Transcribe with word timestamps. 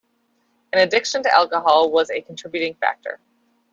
An 0.73 0.79
addiction 0.79 1.21
to 1.21 1.29
alcohol 1.31 1.91
was 1.91 2.09
a 2.09 2.21
contributing 2.21 2.73
factor. 2.73 3.19